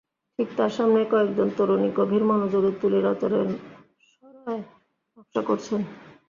[0.39, 3.39] ঠিক তার সামনেই কয়েকজন তরুণী গভীর মনোযোগে তুলির আঁচড়ে
[4.13, 4.61] সরায়
[5.17, 5.81] নকশা করছেন।